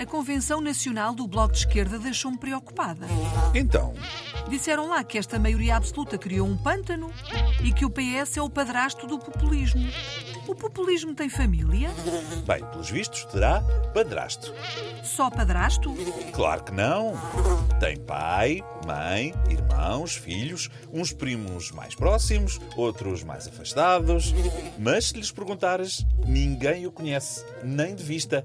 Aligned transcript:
A 0.00 0.06
Convenção 0.06 0.62
Nacional 0.62 1.14
do 1.14 1.28
Bloco 1.28 1.52
de 1.52 1.58
Esquerda 1.58 1.98
deixou-me 1.98 2.38
preocupada. 2.38 3.06
Então, 3.54 3.92
Disseram 4.50 4.88
lá 4.88 5.04
que 5.04 5.16
esta 5.16 5.38
maioria 5.38 5.76
absoluta 5.76 6.18
criou 6.18 6.48
um 6.48 6.56
pântano 6.56 7.12
e 7.62 7.72
que 7.72 7.84
o 7.84 7.90
PS 7.90 8.36
é 8.36 8.42
o 8.42 8.50
padrasto 8.50 9.06
do 9.06 9.16
populismo. 9.16 9.88
O 10.48 10.56
populismo 10.56 11.14
tem 11.14 11.28
família? 11.28 11.88
bem, 12.44 12.64
pelos 12.64 12.90
vistos, 12.90 13.24
terá 13.26 13.62
padrasto. 13.94 14.52
Só 15.04 15.30
padrasto? 15.30 15.94
Claro 16.32 16.64
que 16.64 16.72
não. 16.72 17.12
Tem 17.78 17.96
pai, 17.96 18.60
mãe, 18.84 19.32
irmãos, 19.48 20.16
filhos, 20.16 20.68
uns 20.92 21.12
primos 21.12 21.70
mais 21.70 21.94
próximos, 21.94 22.58
outros 22.76 23.22
mais 23.22 23.46
afastados. 23.46 24.34
Mas 24.76 25.06
se 25.06 25.14
lhes 25.14 25.30
perguntares, 25.30 26.04
ninguém 26.26 26.88
o 26.88 26.90
conhece, 26.90 27.44
nem 27.62 27.94
de 27.94 28.02
vista. 28.02 28.44